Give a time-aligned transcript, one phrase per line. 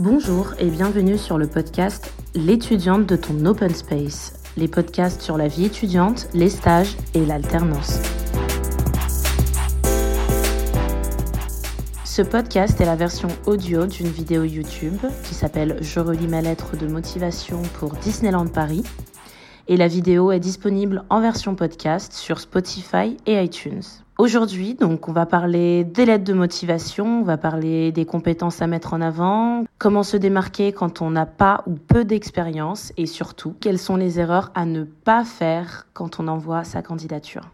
[0.00, 5.46] Bonjour et bienvenue sur le podcast L'étudiante de ton Open Space, les podcasts sur la
[5.46, 8.00] vie étudiante, les stages et l'alternance.
[12.06, 16.78] Ce podcast est la version audio d'une vidéo YouTube qui s'appelle Je relis ma lettre
[16.78, 18.84] de motivation pour Disneyland Paris.
[19.68, 23.82] Et la vidéo est disponible en version podcast sur Spotify et iTunes.
[24.20, 28.66] Aujourd'hui, donc, on va parler des lettres de motivation, on va parler des compétences à
[28.66, 33.56] mettre en avant, comment se démarquer quand on n'a pas ou peu d'expérience et surtout,
[33.62, 37.48] quelles sont les erreurs à ne pas faire quand on envoie sa candidature.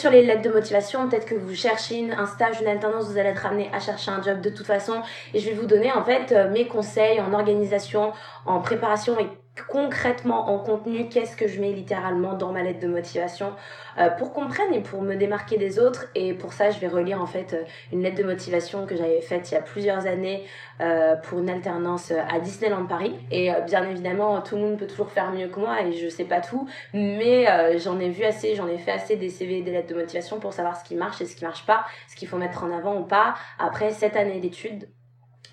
[0.00, 3.28] Sur les lettres de motivation, peut-être que vous cherchez un stage, une alternance, vous allez
[3.28, 4.94] être amené à chercher un job de toute façon.
[5.32, 8.10] Et je vais vous donner en fait euh, mes conseils en organisation,
[8.46, 9.28] en préparation et
[9.68, 13.52] concrètement en contenu, qu'est-ce que je mets littéralement dans ma lettre de motivation
[13.98, 16.06] euh, pour qu'on prenne et pour me démarquer des autres.
[16.14, 19.20] Et pour ça, je vais relire en fait euh, une lettre de motivation que j'avais
[19.20, 20.44] faite il y a plusieurs années
[20.80, 23.14] euh, pour une alternance à Disneyland Paris.
[23.30, 26.24] Et bien évidemment, tout le monde peut toujours faire mieux que moi et je sais
[26.24, 27.46] pas tout, mais
[27.78, 30.38] j'en ai vu assez, j'en ai fait assez des CV et des lettres de motivation
[30.40, 32.76] pour savoir ce qui marche et ce qui marche pas, ce qu'il faut mettre en
[32.76, 33.34] avant ou pas.
[33.58, 34.88] Après cette année d'études,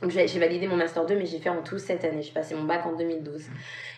[0.07, 2.63] j'ai validé mon master 2 mais j'ai fait en tout cette année j'ai passé mon
[2.63, 3.47] bac en 2012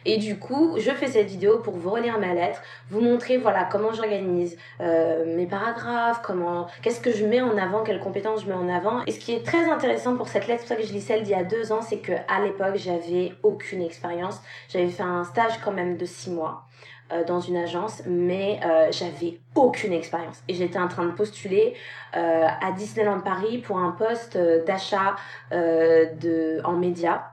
[0.05, 3.65] et du coup je fais cette vidéo pour vous relire ma lettre vous montrer voilà
[3.65, 8.47] comment j'organise euh, mes paragraphes comment qu'est-ce que je mets en avant quelles compétences je
[8.47, 9.03] mets en avant.
[9.05, 11.01] Et ce qui est très intéressant pour cette lettre c'est pour ça que je lis
[11.01, 14.41] celle d'il y a deux ans c'est que à l'époque j'avais aucune expérience.
[14.69, 16.65] J'avais fait un stage quand même de six mois
[17.11, 20.41] euh, dans une agence, mais euh, j'avais aucune expérience.
[20.47, 21.75] Et j'étais en train de postuler
[22.15, 25.15] euh, à Disneyland Paris pour un poste d'achat
[25.51, 27.23] en médias.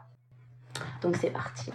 [1.02, 1.72] Donc c'est parti.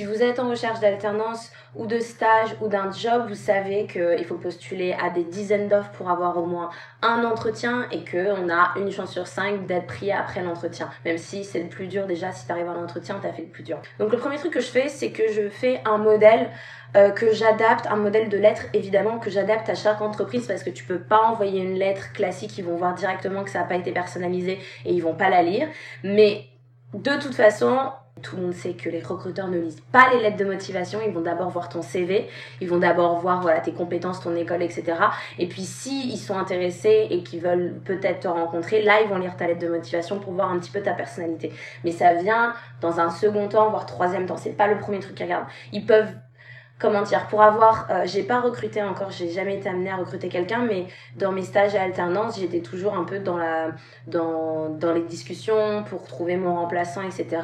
[0.00, 4.24] Si vous êtes en recherche d'alternance ou de stage ou d'un job, vous savez qu'il
[4.24, 6.70] faut postuler à des dizaines d'offres pour avoir au moins
[7.02, 10.88] un entretien et qu'on a une chance sur cinq d'être pris après l'entretien.
[11.04, 13.42] Même si c'est le plus dur déjà, si tu arrives à l'entretien, tu as fait
[13.42, 13.76] le plus dur.
[13.98, 16.48] Donc le premier truc que je fais, c'est que je fais un modèle
[16.96, 20.70] euh, que j'adapte, un modèle de lettre évidemment que j'adapte à chaque entreprise parce que
[20.70, 23.76] tu peux pas envoyer une lettre classique, ils vont voir directement que ça n'a pas
[23.76, 25.68] été personnalisé et ils vont pas la lire.
[26.02, 26.46] Mais
[26.94, 27.92] de toute façon,
[28.22, 31.00] tout le monde sait que les recruteurs ne lisent pas les lettres de motivation.
[31.06, 32.28] Ils vont d'abord voir ton CV,
[32.60, 34.94] ils vont d'abord voir voilà tes compétences, ton école, etc.
[35.38, 39.18] Et puis si ils sont intéressés et qu'ils veulent peut-être te rencontrer, là ils vont
[39.18, 41.52] lire ta lettre de motivation pour voir un petit peu ta personnalité.
[41.84, 44.36] Mais ça vient dans un second temps, voire troisième temps.
[44.36, 45.48] C'est pas le premier truc qu'ils regardent.
[45.72, 46.12] Ils peuvent
[46.80, 50.28] comment dire, pour avoir, euh, j'ai pas recruté encore, j'ai jamais été amenée à recruter
[50.28, 53.72] quelqu'un, mais dans mes stages et alternance, j'étais toujours un peu dans la,
[54.06, 57.42] dans, dans les discussions pour trouver mon remplaçant, etc.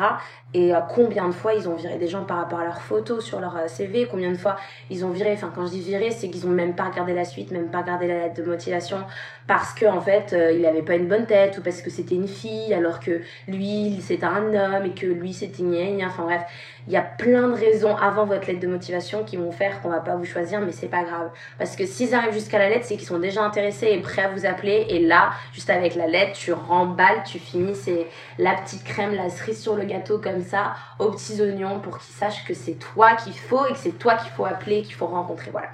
[0.55, 3.23] Et euh, combien de fois ils ont viré des gens par rapport à leurs photos
[3.23, 4.57] sur leur euh, CV, combien de fois
[4.89, 7.27] ils ont viré, enfin quand je dis viré, c'est qu'ils ont même pas regardé la
[7.27, 8.99] suite, même pas regardé la lettre de motivation,
[9.47, 12.27] parce que en fait, il avait pas une bonne tête, ou parce que c'était une
[12.27, 16.07] fille, alors que lui, c'était un homme, et que lui, c'était gna.
[16.07, 16.43] Enfin bref
[16.87, 19.89] il y a plein de raisons avant votre lettre de motivation qui vont faire qu'on
[19.89, 21.31] va pas vous choisir, mais c'est pas grave.
[21.59, 24.29] Parce que s'ils arrivent jusqu'à la lettre, c'est qu'ils sont déjà intéressés et prêts à
[24.29, 24.87] vous appeler.
[24.89, 28.07] Et là, juste avec la lettre, tu remballes, tu finis, c'est
[28.39, 32.15] la petite crème, la cerise sur le gâteau comme ça, aux petits oignons pour qu'ils
[32.15, 35.07] sachent que c'est toi qu'il faut et que c'est toi qu'il faut appeler, qu'il faut
[35.07, 35.51] rencontrer.
[35.51, 35.69] Voilà.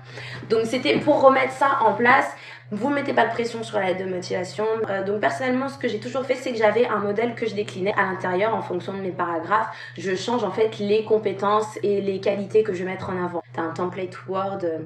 [0.48, 2.30] Donc c'était pour remettre ça en place.
[2.74, 4.64] Vous mettez pas de pression sur la lettre de motivation.
[4.88, 7.54] Euh, donc personnellement, ce que j'ai toujours fait, c'est que j'avais un modèle que je
[7.54, 9.68] déclinais à l'intérieur en fonction de mes paragraphes.
[9.98, 13.42] Je change en fait les compétences et les qualités que je vais mettre en avant.
[13.52, 14.78] T'as un template Word euh,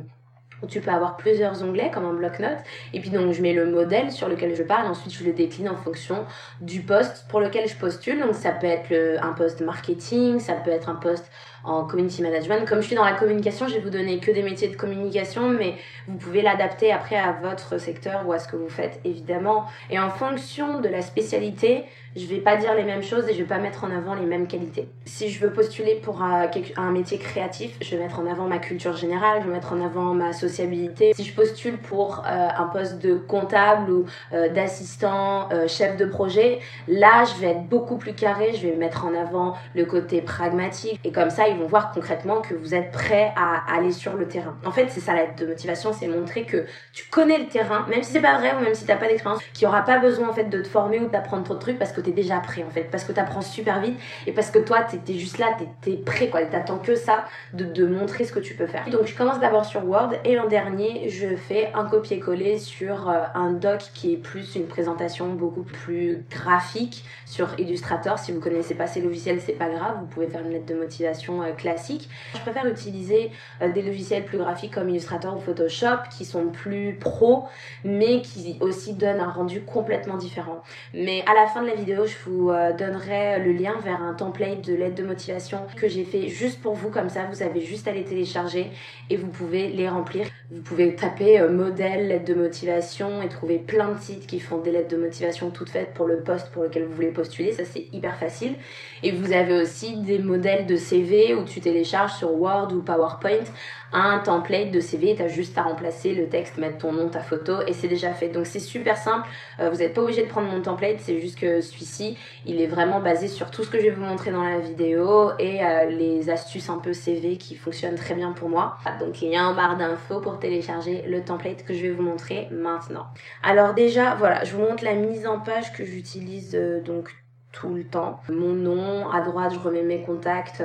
[0.63, 2.59] où tu peux avoir plusieurs onglets comme un bloc-notes.
[2.93, 4.87] Et puis donc je mets le modèle sur lequel je parle.
[4.87, 6.25] Ensuite je le décline en fonction
[6.61, 8.21] du poste pour lequel je postule.
[8.21, 11.31] Donc ça peut être un poste marketing ça peut être un poste
[11.67, 12.67] en community management.
[12.67, 15.51] Comme je suis dans la communication, je vais vous donner que des métiers de communication,
[15.51, 15.75] mais
[16.09, 19.67] vous pouvez l'adapter après à votre secteur ou à ce que vous faites, évidemment.
[19.91, 21.85] Et en fonction de la spécialité,
[22.17, 24.25] je vais pas dire les mêmes choses et je vais pas mettre en avant les
[24.25, 24.89] mêmes qualités.
[25.05, 26.49] Si je veux postuler pour un,
[26.91, 30.15] métier créatif, je vais mettre en avant ma culture générale, je vais mettre en avant
[30.15, 31.13] ma sociabilité.
[31.15, 36.07] Si je postule pour euh, un poste de comptable ou euh, d'assistant, euh, chef de
[36.07, 40.23] projet, là, je vais être beaucoup plus carré, je vais mettre en avant le côté
[40.23, 44.27] pragmatique et comme ça, vont voir concrètement que vous êtes prêt à aller sur le
[44.27, 44.57] terrain.
[44.65, 48.03] En fait, c'est ça l'aide de motivation, c'est montrer que tu connais le terrain, même
[48.03, 50.29] si c'est pas vrai ou même si t'as pas d'expérience, qu'il y aura pas besoin
[50.29, 52.63] en fait de te former ou d'apprendre trop de trucs parce que t'es déjà prêt
[52.63, 55.93] en fait, parce que t'apprends super vite et parce que toi t'es juste là, t'es
[55.93, 58.89] es prêt quoi, t'attends que ça de, montrer ce que tu peux faire.
[58.91, 63.23] Donc je commence d'abord sur Word et l'an dernier je fais un copier-coller sur euh,
[63.35, 68.19] un doc qui est plus une présentation beaucoup plus graphique sur Illustrator.
[68.19, 70.75] Si vous connaissez pas ces logiciels, c'est pas grave, vous pouvez faire une lettre de
[70.75, 72.09] motivation classique.
[72.35, 73.31] Je préfère utiliser
[73.63, 77.45] euh, des logiciels plus graphiques comme Illustrator ou Photoshop qui sont plus pro,
[77.85, 80.63] mais qui aussi donnent un rendu complètement différent.
[80.95, 84.63] Mais à la fin de la vidéo, je vous donnerai le lien vers un template
[84.63, 87.89] de lettres de motivation que j'ai fait juste pour vous, comme ça vous avez juste
[87.89, 88.71] à les télécharger
[89.11, 90.27] et vous pouvez les remplir.
[90.51, 94.71] Vous pouvez taper modèle lettres de motivation et trouver plein de sites qui font des
[94.71, 97.53] lettres de motivation toutes faites pour le poste pour lequel vous voulez postuler.
[97.53, 98.55] Ça c'est hyper facile.
[99.03, 103.45] Et vous avez aussi des modèles de CV où tu télécharges sur Word ou PowerPoint
[103.93, 105.15] un template de CV.
[105.17, 108.13] Tu as juste à remplacer le texte, mettre ton nom, ta photo et c'est déjà
[108.13, 108.29] fait.
[108.29, 109.27] Donc c'est super simple.
[109.61, 110.99] Euh, vous n'êtes pas obligé de prendre mon template.
[111.01, 114.05] C'est juste que celui-ci, il est vraiment basé sur tout ce que je vais vous
[114.05, 118.33] montrer dans la vidéo et euh, les astuces un peu CV qui fonctionnent très bien
[118.33, 118.77] pour moi.
[119.01, 122.03] Donc il y a un barre d'infos pour télécharger le template que je vais vous
[122.03, 123.07] montrer maintenant.
[123.43, 127.15] Alors déjà, voilà, je vous montre la mise en page que j'utilise euh, donc
[127.53, 128.21] tout le temps.
[128.29, 130.63] Mon nom, à droite, je remets mes contacts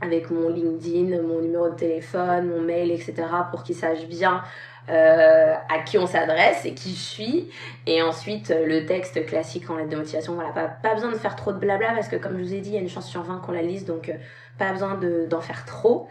[0.00, 3.14] avec mon LinkedIn, mon numéro de téléphone, mon mail, etc.
[3.50, 4.42] pour qu'ils sachent bien
[4.88, 7.50] euh, à qui on s'adresse et qui je suis.
[7.86, 10.34] Et ensuite, euh, le texte classique en lettre de motivation.
[10.34, 12.70] Voilà, pas, besoin de faire trop de blabla parce que, comme je vous ai dit,
[12.70, 14.12] il y a une chance sur 20 qu'on la lise, donc
[14.58, 14.98] pas besoin
[15.28, 16.08] d'en faire trop.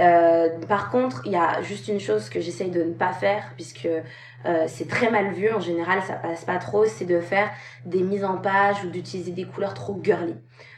[0.00, 3.52] Euh, par contre, il y a juste une chose que j'essaye de ne pas faire,
[3.54, 7.50] puisque euh, c'est très mal vu, en général ça passe pas trop, c'est de faire
[7.84, 10.34] des mises en page ou d'utiliser des couleurs trop girly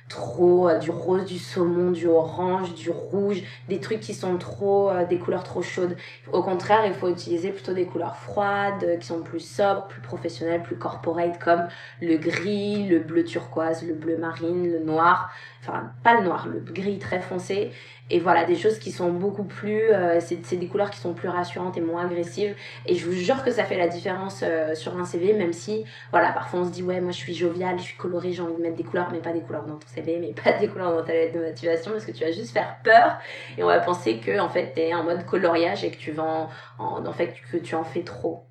[0.09, 4.91] trop euh, du rose, du saumon, du orange, du rouge, des trucs qui sont trop
[4.91, 5.97] euh, des couleurs trop chaudes.
[6.33, 10.01] Au contraire, il faut utiliser plutôt des couleurs froides, euh, qui sont plus sobres, plus
[10.01, 11.67] professionnelles, plus corporate comme
[12.01, 15.31] le gris, le bleu turquoise, le bleu marine, le noir,
[15.67, 17.71] enfin pas le noir, le gris très foncé.
[18.09, 19.83] Et voilà des choses qui sont beaucoup plus
[20.21, 22.55] c'est des couleurs qui sont plus rassurantes et moins agressives.
[22.87, 26.31] Et je vous jure que ça fait la différence sur un CV même si voilà
[26.31, 28.63] parfois on se dit ouais moi je suis joviale je suis colorée j'ai envie de
[28.63, 31.13] mettre des couleurs mais pas des couleurs dans ton mais pas des couleurs dans ta
[31.13, 33.19] lettre de motivation parce que tu vas juste faire peur.
[33.59, 36.49] Et on va penser que en fait t'es en mode coloriage et que tu vas
[36.79, 38.46] en, fait que tu en fais trop.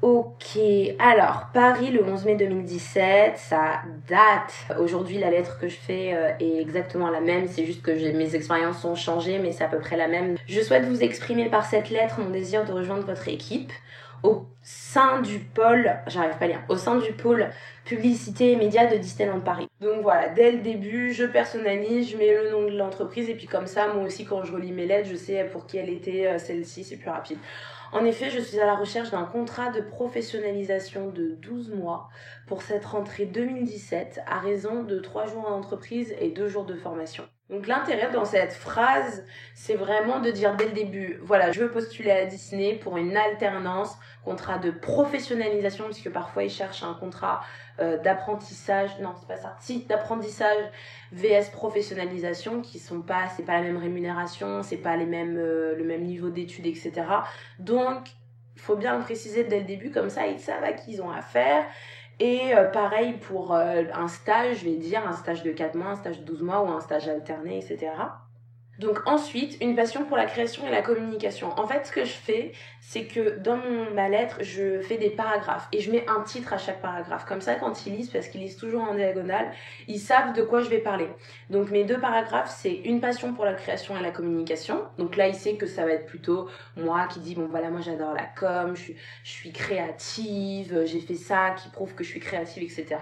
[0.00, 0.56] Ok,
[1.00, 4.54] alors Paris le 11 mai 2017, ça date.
[4.78, 8.36] Aujourd'hui la lettre que je fais euh, est exactement la même, c'est juste que mes
[8.36, 10.36] expériences ont changé mais c'est à peu près la même.
[10.46, 13.72] Je souhaite vous exprimer par cette lettre mon désir de rejoindre votre équipe
[14.22, 17.50] au sein du pôle, j'arrive pas à lire, au sein du pôle
[17.84, 19.68] publicité et médias de Disneyland Paris.
[19.80, 23.46] Donc voilà, dès le début, je personnalise, je mets le nom de l'entreprise et puis
[23.46, 26.26] comme ça, moi aussi, quand je relis mes lettres, je sais pour qui elle était,
[26.26, 27.38] euh, celle-ci, c'est plus rapide.
[27.92, 32.08] En effet, je suis à la recherche d'un contrat de professionnalisation de 12 mois
[32.46, 36.74] pour cette rentrée 2017 à raison de 3 jours en entreprise et 2 jours de
[36.74, 37.24] formation.
[37.50, 39.24] Donc l'intérêt dans cette phrase,
[39.54, 43.16] c'est vraiment de dire dès le début, voilà, je veux postuler à Disney pour une
[43.16, 47.40] alternance, contrat de professionnalisation, puisque parfois ils cherchent un contrat
[47.80, 50.62] euh, d'apprentissage, non c'est pas ça, si d'apprentissage
[51.12, 55.74] vs professionnalisation, qui sont pas, c'est pas la même rémunération, c'est pas les mêmes, euh,
[55.74, 56.92] le même niveau d'études, etc.
[57.58, 58.08] Donc
[58.56, 61.10] faut bien le préciser dès le début, comme ça ils savent à qui ils ont
[61.10, 61.64] affaire.
[62.20, 65.90] Et euh, pareil pour euh, un stage, je vais dire un stage de 4 mois,
[65.90, 67.92] un stage de 12 mois ou un stage alterné, etc.
[68.78, 71.48] Donc ensuite, une passion pour la création et la communication.
[71.58, 73.58] En fait, ce que je fais, c'est que dans
[73.94, 77.24] ma lettre, je fais des paragraphes et je mets un titre à chaque paragraphe.
[77.24, 79.50] Comme ça, quand ils lisent, parce qu'ils lisent toujours en diagonale,
[79.88, 81.08] ils savent de quoi je vais parler.
[81.50, 84.84] Donc mes deux paragraphes, c'est une passion pour la création et la communication.
[84.96, 87.80] Donc là, il sait que ça va être plutôt moi qui dis, bon voilà, moi
[87.80, 88.92] j'adore la com, je
[89.24, 92.96] suis créative, j'ai fait ça qui prouve que je suis créative, etc.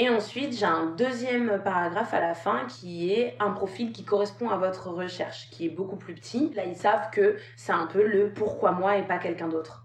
[0.00, 4.48] Et ensuite, j'ai un deuxième paragraphe à la fin qui est un profil qui correspond
[4.48, 6.50] à votre recherche, qui est beaucoup plus petit.
[6.54, 9.84] Là, ils savent que c'est un peu le pourquoi moi et pas quelqu'un d'autre.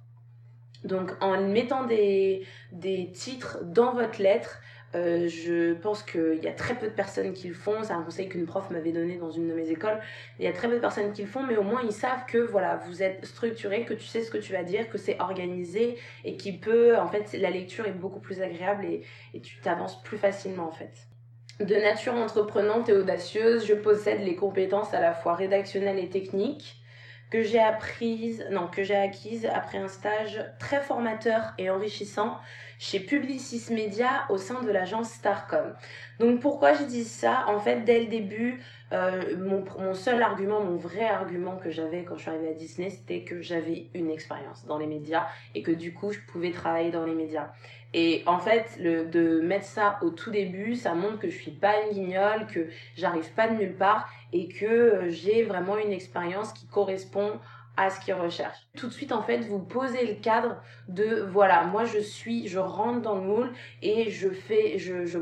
[0.86, 2.48] Donc, en mettant des,
[3.14, 4.62] titres dans votre lettre,
[4.96, 7.84] euh, je pense qu'il y a très peu de personnes qui le font.
[7.84, 10.00] C'est un conseil qu'une prof m'avait donné dans une de mes écoles.
[10.40, 12.26] Il y a très peu de personnes qui le font, mais au moins ils savent
[12.28, 15.20] que voilà, vous êtes structuré, que tu sais ce que tu vas dire, que c'est
[15.20, 19.02] organisé et qui peut, en fait, la lecture est beaucoup plus agréable et,
[19.42, 20.94] tu t'avances plus facilement en fait.
[21.60, 26.78] De nature entreprenante et audacieuse, je possède les compétences à la fois rédactionnelles et techniques
[27.32, 32.38] que j'ai apprises, non, que j'ai acquises après un stage très formateur et enrichissant
[32.80, 35.74] chez Publicis Media au sein de l'agence Starcom.
[36.20, 37.46] Donc pourquoi je dis ça?
[37.48, 38.62] En fait, dès le début,
[38.94, 42.90] euh, mon, seul argument, mon vrai argument que j'avais quand je suis arrivée à Disney,
[42.90, 46.92] c'était que j'avais une expérience dans les médias et que du coup, je pouvais travailler
[46.92, 47.52] dans les médias.
[47.94, 51.82] Et en fait, de mettre ça au tout début, ça montre que je suis pas
[51.84, 56.52] une guignole, que j'arrive pas de nulle part et que euh, j'ai vraiment une expérience
[56.52, 57.40] qui correspond
[57.78, 58.68] à ce qu'ils recherchent.
[58.78, 62.60] Tout de suite, en fait, vous posez le cadre de voilà, moi je suis, je
[62.60, 65.20] rentre dans le moule et je fais, je, je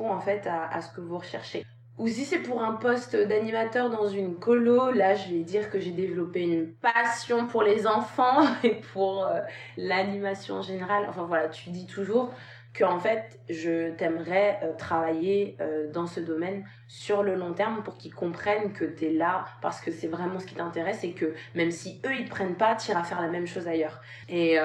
[0.00, 1.64] en fait à, à ce que vous recherchez.
[1.98, 5.78] ou si c'est pour un poste d'animateur dans une colo, là je vais dire que
[5.78, 9.40] j'ai développé une passion pour les enfants et pour euh,
[9.76, 11.06] l'animation en général.
[11.08, 12.32] Enfin voilà, tu dis toujours
[12.74, 17.82] que en fait je t'aimerais euh, travailler euh, dans ce domaine sur le long terme
[17.82, 21.12] pour qu'ils comprennent que tu es là parce que c'est vraiment ce qui t'intéresse et
[21.12, 24.00] que même si eux ils te prennent pas, tu iras faire la même chose ailleurs.
[24.28, 24.58] Et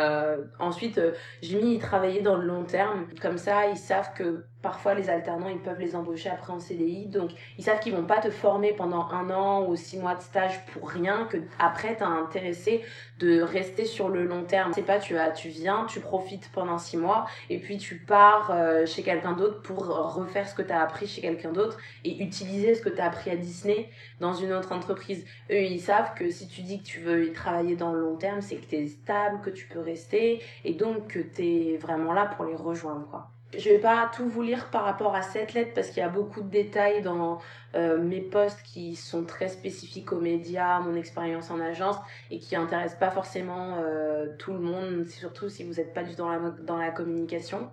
[0.60, 1.00] ensuite,
[1.42, 5.48] j'ai mis travailler dans le long terme, comme ça ils savent que Parfois, les alternants,
[5.48, 7.08] ils peuvent les embaucher après en CDI.
[7.08, 10.22] Donc, ils savent qu'ils vont pas te former pendant un an ou six mois de
[10.22, 12.84] stage pour rien, que après, tu as intéressé
[13.20, 14.74] de rester sur le long terme.
[14.74, 18.52] C'est pas, tu as, tu viens, tu profites pendant six mois et puis tu pars
[18.52, 22.22] euh, chez quelqu'un d'autre pour refaire ce que tu as appris chez quelqu'un d'autre et
[22.22, 23.90] utiliser ce que tu as appris à Disney
[24.20, 25.26] dans une autre entreprise.
[25.52, 28.18] Eux, ils savent que si tu dis que tu veux y travailler dans le long
[28.18, 31.78] terme, c'est que tu es stable, que tu peux rester et donc que tu es
[31.78, 33.30] vraiment là pour les rejoindre, quoi.
[33.58, 36.10] Je vais pas tout vous lire par rapport à cette lettre parce qu'il y a
[36.10, 37.40] beaucoup de détails dans
[37.74, 41.96] euh, mes posts qui sont très spécifiques aux médias, mon expérience en agence
[42.30, 46.12] et qui intéressent pas forcément euh, tout le monde, surtout si vous n'êtes pas du
[46.12, 47.72] tout dans la, dans la communication.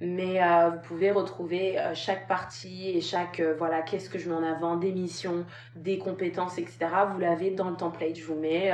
[0.00, 4.42] Mais euh, vous pouvez retrouver chaque partie et chaque, voilà, qu'est-ce que je mets en
[4.42, 5.46] avant, des missions,
[5.76, 6.78] des compétences, etc.
[7.12, 8.16] Vous l'avez dans le template.
[8.16, 8.72] Je vous mets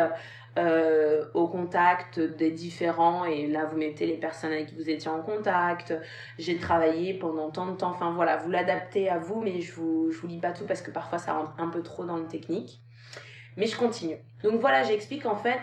[0.59, 5.11] euh, au contact des différents et là vous mettez les personnes avec qui vous étiez
[5.11, 5.95] en contact.
[6.39, 7.91] J'ai travaillé pendant tant de temps.
[7.91, 10.83] Enfin voilà vous l'adaptez à vous mais je vous je vous lis pas tout parce
[10.83, 12.81] que parfois ça rentre un peu trop dans le technique.
[13.57, 14.17] Mais je continue.
[14.43, 15.61] Donc voilà j'explique en fait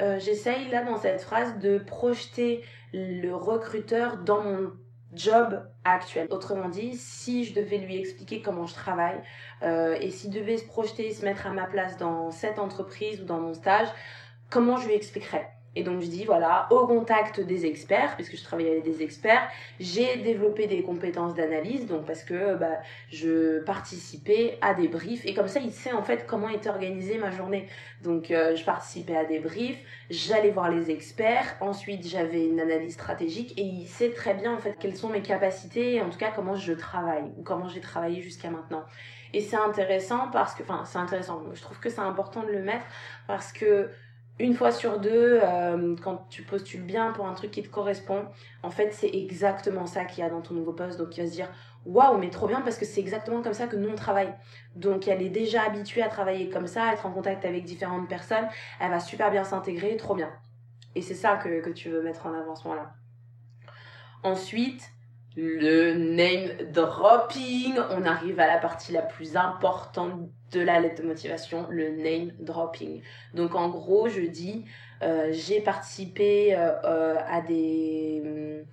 [0.00, 4.72] euh, j'essaye là dans cette phrase de projeter le recruteur dans mon
[5.12, 6.26] job actuel.
[6.30, 9.20] Autrement dit, si je devais lui expliquer comment je travaille
[9.62, 13.24] euh, et s'il devait se projeter, se mettre à ma place dans cette entreprise ou
[13.24, 13.88] dans mon stage,
[14.52, 18.44] comment je lui expliquerais et donc je dis voilà, au contact des experts, puisque je
[18.44, 19.48] travaille avec des experts,
[19.80, 25.32] j'ai développé des compétences d'analyse, donc parce que bah, je participais à des briefs, et
[25.32, 27.68] comme ça il sait en fait comment était organisée ma journée.
[28.02, 29.80] Donc euh, je participais à des briefs,
[30.10, 34.58] j'allais voir les experts, ensuite j'avais une analyse stratégique, et il sait très bien en
[34.58, 38.20] fait quelles sont mes capacités, en tout cas comment je travaille, ou comment j'ai travaillé
[38.20, 38.84] jusqu'à maintenant.
[39.34, 42.62] Et c'est intéressant parce que, enfin c'est intéressant, je trouve que c'est important de le
[42.62, 42.84] mettre
[43.26, 43.88] parce que
[44.38, 48.26] une fois sur deux, euh, quand tu postules bien pour un truc qui te correspond,
[48.62, 50.98] en fait, c'est exactement ça qu'il y a dans ton nouveau poste.
[50.98, 51.48] Donc, il va se dire,
[51.84, 54.32] waouh, mais trop bien parce que c'est exactement comme ça que nous on travaille.
[54.74, 58.48] Donc, elle est déjà habituée à travailler comme ça, être en contact avec différentes personnes.
[58.80, 60.30] Elle va super bien s'intégrer, trop bien.
[60.94, 62.94] Et c'est ça que, que tu veux mettre en avant ce moment-là.
[64.22, 64.92] Ensuite,
[65.36, 67.78] le name dropping.
[67.90, 72.32] On arrive à la partie la plus importante de la lettre de motivation, le name
[72.38, 73.02] dropping.
[73.34, 74.64] Donc en gros, je dis,
[75.02, 78.64] euh, j'ai participé euh, euh, à des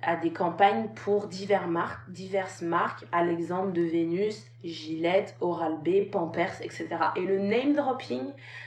[0.00, 6.62] à des campagnes pour divers marques, diverses marques, à l'exemple de Vénus, Gillette, Oral-B, Pampers,
[6.62, 6.86] etc.
[7.16, 8.22] Et le name dropping,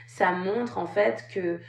[0.08, 1.62] ça montre en fait que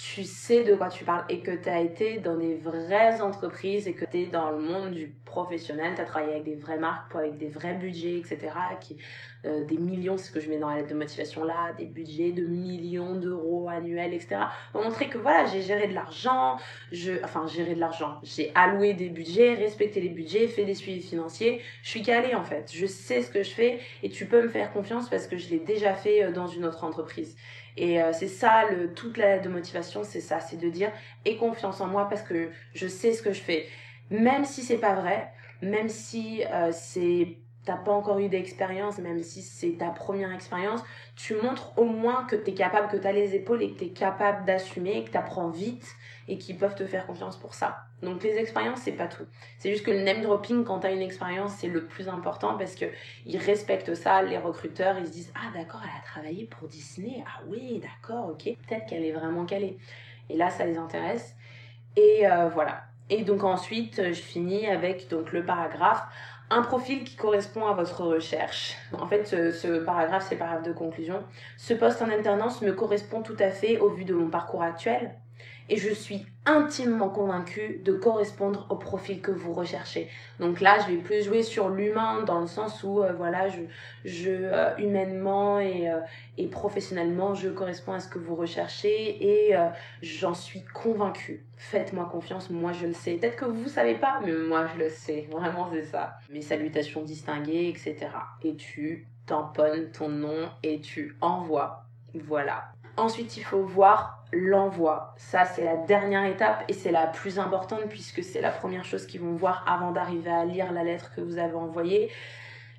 [0.00, 3.86] tu sais de quoi tu parles et que tu as été dans des vraies entreprises
[3.86, 6.78] et que tu es dans le monde du professionnel, tu as travaillé avec des vraies
[6.78, 8.38] marques, avec des vrais budgets, etc.
[9.44, 11.84] Euh, des millions, c'est ce que je mets dans la lettre de motivation là, des
[11.84, 14.36] budgets de millions d'euros annuels, etc.
[14.72, 16.56] Pour montrer que voilà, j'ai géré de l'argent,
[16.92, 21.06] je, enfin, géré de l'argent, j'ai alloué des budgets, respecté les budgets, fait des suivis
[21.06, 24.42] financiers, je suis calée en fait, je sais ce que je fais et tu peux
[24.42, 27.36] me faire confiance parce que je l'ai déjà fait euh, dans une autre entreprise.
[27.76, 30.90] Et euh, c'est ça, le, toute la lettre de motivation, c'est ça, c'est de dire
[31.24, 33.66] aie confiance en moi parce que je sais ce que je fais.
[34.10, 39.22] Même si c'est pas vrai, même si euh, c'est t'as pas encore eu d'expérience, même
[39.22, 40.80] si c'est ta première expérience,
[41.14, 43.78] tu montres au moins que tu es capable, que tu as les épaules et que
[43.78, 45.86] tu es capable d'assumer, que tu apprends vite
[46.26, 47.89] et qu'ils peuvent te faire confiance pour ça.
[48.02, 49.26] Donc les expériences, c'est pas tout.
[49.58, 52.74] C'est juste que le name dropping, quand tu une expérience, c'est le plus important parce
[52.74, 52.86] que
[53.26, 57.22] ils respectent ça, les recruteurs, ils se disent Ah d'accord, elle a travaillé pour Disney.
[57.26, 58.44] Ah oui, d'accord, ok.
[58.44, 59.78] Peut-être qu'elle est vraiment calée.
[60.30, 61.36] Et là, ça les intéresse.
[61.96, 62.84] Et euh, voilà.
[63.10, 66.02] Et donc ensuite, je finis avec donc le paragraphe
[66.50, 68.76] un profil qui correspond à votre recherche.
[68.92, 71.22] En fait, ce, paragraphe, c'est le paragraphe de conclusion.
[71.56, 75.14] Ce poste en alternance me correspond tout à fait au vu de mon parcours actuel
[75.70, 80.08] et je suis intimement convaincue de correspondre au profil que vous recherchez.
[80.40, 83.60] Donc là, je vais plus jouer sur l'humain dans le sens où euh, voilà, je,
[84.04, 86.00] je euh, humainement et, euh,
[86.38, 89.54] et professionnellement, je corresponds à ce que vous recherchez et
[90.02, 91.44] j'en suis convaincue.
[91.56, 93.14] Faites-moi confiance, moi je le sais.
[93.14, 95.28] Peut-être que vous savez pas, mais moi je le sais.
[95.30, 96.14] Vraiment, c'est ça.
[96.30, 98.08] Mes salutations distinguées, etc.
[98.42, 101.84] Et tu tamponnes ton nom et tu envoies.
[102.14, 102.72] Voilà.
[103.00, 105.14] Ensuite, il faut voir l'envoi.
[105.16, 109.06] Ça, c'est la dernière étape et c'est la plus importante puisque c'est la première chose
[109.06, 112.10] qu'ils vont voir avant d'arriver à lire la lettre que vous avez envoyée.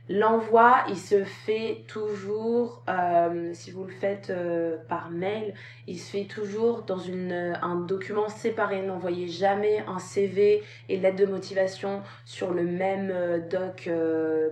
[0.10, 5.56] L'envoi, il se fait toujours, euh, si vous le faites euh, par mail,
[5.88, 8.84] il se fait toujours dans une, un document séparé.
[8.84, 13.90] N'envoyez jamais un CV et lettre de motivation sur le même euh, doc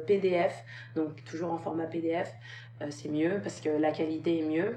[0.07, 0.63] PDF,
[0.95, 2.33] donc toujours en format PDF.
[2.89, 4.75] c'est mieux parce que la qualité est mieux.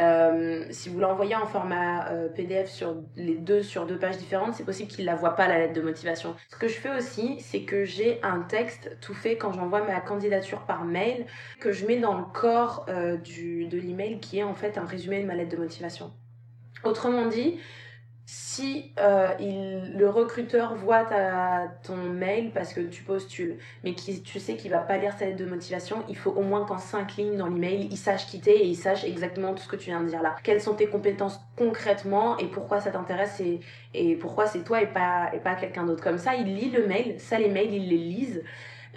[0.00, 4.54] Euh, si vous l'envoyez en format euh, PDF sur les deux sur deux pages différentes,
[4.54, 6.34] c'est possible qu'il la voit pas la lettre de motivation.
[6.50, 10.00] Ce que je fais aussi, c'est que j'ai un texte tout fait quand j'envoie ma
[10.00, 11.26] candidature par mail
[11.60, 14.84] que je mets dans le corps euh, du, de l'email qui est en fait un
[14.84, 16.10] résumé de ma lettre de motivation.
[16.82, 17.58] Autrement dit,
[18.26, 24.22] si euh, il, le recruteur voit ta, ton mail parce que tu postules, mais qui,
[24.22, 26.78] tu sais qu'il va pas lire ta lettre de motivation, il faut au moins qu'en
[26.78, 29.90] cinq lignes dans l'email, il sache quitter et il sache exactement tout ce que tu
[29.90, 30.36] viens de dire là.
[30.42, 33.60] Quelles sont tes compétences concrètement et pourquoi ça t'intéresse et,
[33.92, 36.02] et pourquoi c'est toi et pas, et pas quelqu'un d'autre?
[36.02, 38.42] Comme ça, il lit le mail, ça les mails, il les lise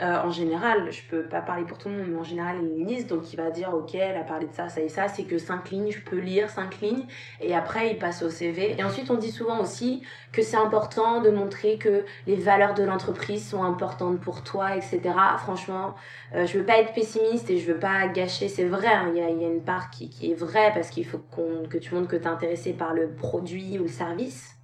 [0.01, 2.85] euh, en général, je peux pas parler pour tout le monde, mais en général, il
[2.85, 5.23] lise, donc il va dire, ok, elle a parlé de ça, ça et ça, c'est
[5.23, 7.05] que cinq lignes, je peux lire cinq lignes,
[7.41, 8.75] et après, il passe au CV.
[8.77, 12.83] Et ensuite, on dit souvent aussi que c'est important de montrer que les valeurs de
[12.83, 15.01] l'entreprise sont importantes pour toi, etc.
[15.39, 15.95] Franchement,
[16.35, 19.17] euh, je veux pas être pessimiste et je veux pas gâcher, c'est vrai, hein, il
[19.17, 21.21] y, a, y, a, une part qui, qui est vraie, parce qu'il faut
[21.69, 24.56] que tu montres que tu es intéressé par le produit ou le service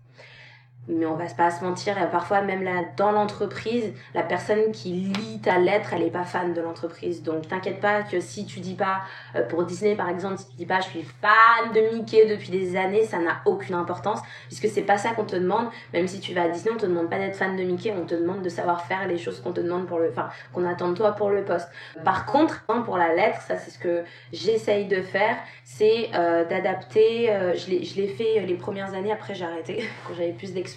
[0.87, 4.89] mais on va pas se mentir, et parfois même là dans l'entreprise, la personne qui
[4.89, 7.23] lit ta lettre, elle est pas fan de l'entreprise.
[7.23, 9.01] Donc t'inquiète pas que si tu dis pas
[9.35, 12.49] euh, pour Disney par exemple, si tu dis pas je suis fan de Mickey depuis
[12.49, 15.67] des années, ça n'a aucune importance puisque c'est pas ça qu'on te demande.
[15.93, 18.05] Même si tu vas à Disney, on te demande pas d'être fan de Mickey, on
[18.05, 20.89] te demande de savoir faire les choses qu'on te demande pour le, enfin qu'on attend
[20.89, 21.69] de toi pour le poste.
[22.03, 26.43] Par contre, hein, pour la lettre, ça c'est ce que j'essaye de faire, c'est euh,
[26.43, 27.31] d'adapter.
[27.31, 30.72] Euh, je l'ai fait les premières années, après j'ai arrêté quand j'avais plus d'expérience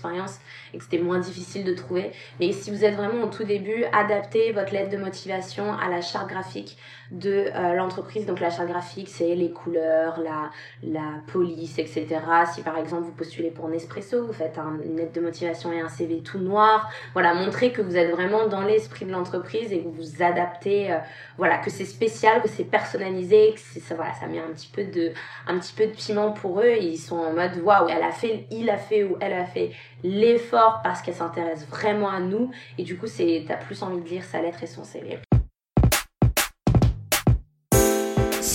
[0.72, 2.12] et que c'était moins difficile de trouver.
[2.40, 6.00] Mais si vous êtes vraiment au tout début, adaptez votre lettre de motivation à la
[6.00, 6.76] charte graphique
[7.10, 8.26] de euh, l'entreprise.
[8.26, 10.50] Donc la charte graphique, c'est les couleurs, la,
[10.82, 12.06] la police, etc.
[12.52, 15.80] Si par exemple vous postulez pour Nespresso, vous faites un, une lettre de motivation et
[15.80, 16.90] un CV tout noir.
[17.12, 20.98] Voilà, montrez que vous êtes vraiment dans l'esprit de l'entreprise et que vous adaptez, euh,
[21.38, 24.84] voilà, que c'est spécial, que c'est personnalisé, que ça, voilà, ça met un petit peu
[24.84, 25.12] de,
[25.46, 26.76] un petit peu de piment pour eux.
[26.80, 29.70] ils sont en mode waouh, elle a fait, il a fait ou elle a fait
[30.02, 32.50] l'effort parce qu'elle s'intéresse vraiment à nous.
[32.78, 35.18] Et du coup, c'est, t'as plus envie de lire sa lettre et son CV.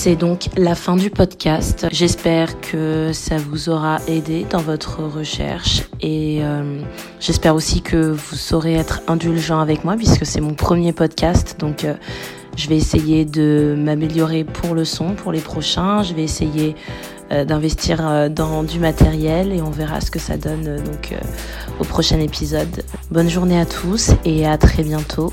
[0.04, 1.86] C'est donc la fin du podcast.
[1.92, 6.80] J'espère que ça vous aura aidé dans votre recherche et euh,
[7.20, 11.54] j'espère aussi que vous saurez être indulgent avec moi puisque c'est mon premier podcast.
[11.60, 11.94] Donc euh,
[12.56, 16.02] je vais essayer de m'améliorer pour le son, pour les prochains.
[16.02, 16.74] Je vais essayer
[17.30, 21.14] euh, d'investir dans du matériel et on verra ce que ça donne donc
[21.78, 22.82] au prochain épisode.
[23.12, 25.32] Bonne journée à tous et à très bientôt.